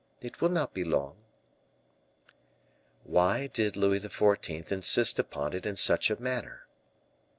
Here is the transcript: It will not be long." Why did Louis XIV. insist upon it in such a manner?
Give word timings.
It 0.19 0.41
will 0.41 0.49
not 0.49 0.73
be 0.73 0.83
long." 0.83 1.17
Why 3.03 3.45
did 3.45 3.77
Louis 3.77 4.03
XIV. 4.03 4.71
insist 4.71 5.19
upon 5.19 5.53
it 5.53 5.67
in 5.67 5.75
such 5.75 6.09
a 6.09 6.19
manner? 6.19 6.65